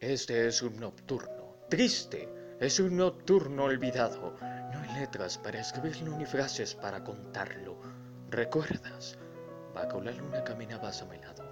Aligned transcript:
Este 0.00 0.46
es 0.46 0.62
un 0.62 0.80
nocturno, 0.80 1.56
triste, 1.68 2.26
es 2.58 2.80
un 2.80 2.96
nocturno 2.96 3.64
olvidado. 3.64 4.34
No 4.40 4.80
hay 4.80 4.98
letras 4.98 5.36
para 5.36 5.60
escribirlo 5.60 6.16
ni 6.16 6.24
frases 6.24 6.74
para 6.74 7.04
contarlo. 7.04 7.76
¿Recuerdas? 8.30 9.18
Bajo 9.74 10.00
la 10.00 10.12
luna 10.12 10.42
caminabas 10.42 11.02
a 11.02 11.04
mi 11.04 11.18
lado, 11.18 11.44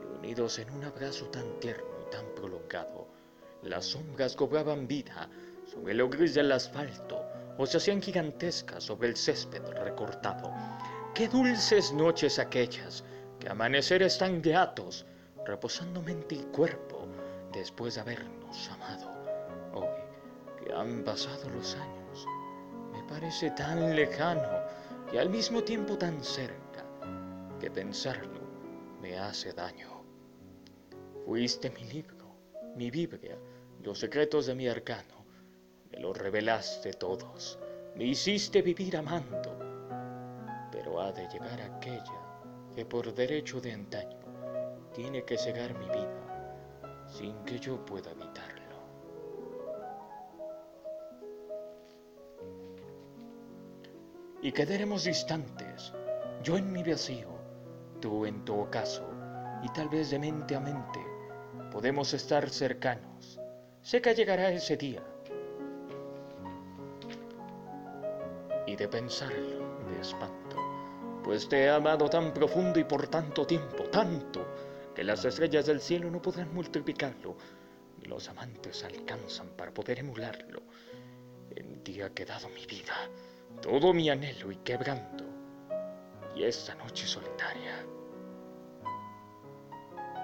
y 0.00 0.16
unidos 0.16 0.58
en 0.58 0.70
un 0.70 0.84
abrazo 0.84 1.26
tan 1.26 1.60
tierno 1.60 1.84
y 2.06 2.10
tan 2.10 2.24
prolongado, 2.34 3.08
las 3.62 3.84
sombras 3.84 4.34
cobraban 4.34 4.88
vida 4.88 5.28
sobre 5.70 5.92
lo 5.92 6.08
gris 6.08 6.32
del 6.32 6.52
asfalto 6.52 7.26
o 7.58 7.66
se 7.66 7.76
hacían 7.76 8.00
gigantescas 8.00 8.84
sobre 8.84 9.08
el 9.08 9.18
césped 9.18 9.62
recortado. 9.84 10.50
Qué 11.14 11.28
dulces 11.28 11.92
noches 11.92 12.38
aquellas, 12.38 13.04
que 13.38 13.50
amaneceres 13.50 14.16
tan 14.16 14.40
beatos, 14.40 15.04
reposando 15.44 16.00
mente 16.00 16.36
y 16.36 16.44
cuerpo 16.44 16.89
después 17.52 17.94
de 17.94 18.00
habernos 18.02 18.70
amado. 18.70 19.10
Hoy 19.74 20.64
que 20.64 20.72
han 20.72 21.02
pasado 21.04 21.48
los 21.50 21.74
años, 21.76 22.26
me 22.92 23.02
parece 23.04 23.50
tan 23.52 23.94
lejano 23.94 24.48
y 25.12 25.18
al 25.18 25.30
mismo 25.30 25.62
tiempo 25.62 25.96
tan 25.96 26.22
cerca 26.22 26.84
que 27.58 27.70
pensarlo 27.70 28.40
me 29.00 29.18
hace 29.18 29.52
daño. 29.52 30.02
Fuiste 31.24 31.70
mi 31.70 31.84
libro, 31.84 32.36
mi 32.76 32.90
Biblia, 32.90 33.36
los 33.82 33.98
secretos 33.98 34.46
de 34.46 34.54
mi 34.54 34.68
arcano, 34.68 35.24
me 35.90 35.98
los 35.98 36.16
revelaste 36.16 36.92
todos, 36.94 37.58
me 37.96 38.04
hiciste 38.04 38.62
vivir 38.62 38.96
amando, 38.96 39.58
pero 40.70 41.00
ha 41.00 41.12
de 41.12 41.28
llegar 41.28 41.60
aquella 41.60 42.20
que 42.74 42.84
por 42.84 43.12
derecho 43.14 43.60
de 43.60 43.72
antaño 43.72 44.18
tiene 44.92 45.24
que 45.24 45.38
cegar 45.38 45.76
mi 45.78 45.86
vida 45.86 46.29
sin 47.10 47.44
que 47.44 47.58
yo 47.58 47.84
pueda 47.84 48.10
evitarlo. 48.10 48.60
Y 54.42 54.52
quedaremos 54.52 55.04
distantes, 55.04 55.92
yo 56.42 56.56
en 56.56 56.72
mi 56.72 56.82
vacío, 56.82 57.28
tú 58.00 58.24
en 58.24 58.44
tu 58.44 58.58
ocaso, 58.58 59.06
y 59.62 59.68
tal 59.68 59.88
vez 59.88 60.10
de 60.10 60.18
mente 60.18 60.56
a 60.56 60.60
mente 60.60 61.00
podemos 61.70 62.12
estar 62.14 62.48
cercanos. 62.48 63.38
Sé 63.82 64.00
que 64.00 64.14
llegará 64.14 64.50
ese 64.50 64.76
día. 64.76 65.02
Y 68.66 68.76
de 68.76 68.88
pensarlo 68.88 69.78
me 69.86 70.00
espanto, 70.00 70.56
pues 71.24 71.48
te 71.48 71.64
he 71.64 71.70
amado 71.70 72.08
tan 72.08 72.32
profundo 72.32 72.78
y 72.78 72.84
por 72.84 73.08
tanto 73.08 73.46
tiempo, 73.46 73.84
tanto, 73.84 74.49
que 75.00 75.04
las 75.04 75.24
estrellas 75.24 75.64
del 75.64 75.80
cielo 75.80 76.10
no 76.10 76.20
podrán 76.20 76.52
multiplicarlo, 76.52 77.34
ni 77.96 78.04
los 78.04 78.28
amantes 78.28 78.84
alcanzan 78.84 79.48
para 79.56 79.72
poder 79.72 80.00
emularlo. 80.00 80.60
En 81.56 81.82
ti 81.82 82.02
ha 82.02 82.10
quedado 82.10 82.50
mi 82.50 82.66
vida, 82.66 83.08
todo 83.62 83.94
mi 83.94 84.10
anhelo 84.10 84.52
y 84.52 84.56
quebranto, 84.56 85.24
y 86.36 86.42
esta 86.42 86.74
noche 86.74 87.06
solitaria. 87.06 87.82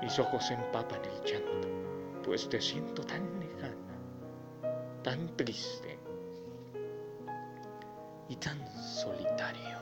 Mis 0.02 0.18
ojos 0.18 0.46
se 0.46 0.52
empapan 0.52 1.00
el 1.06 1.22
llanto, 1.24 1.68
pues 2.22 2.46
te 2.46 2.60
siento 2.60 3.02
tan 3.02 3.40
lejana, 3.40 3.98
tan 5.02 5.34
triste 5.38 5.98
y 8.28 8.36
tan 8.36 8.60
solitario, 8.78 9.78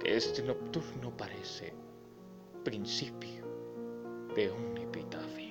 que 0.00 0.16
este 0.16 0.42
nocturno 0.42 1.16
parece 1.16 1.72
principio 2.64 3.51
veo 4.34 4.54
un 4.54 4.78
epitafio. 4.78 5.41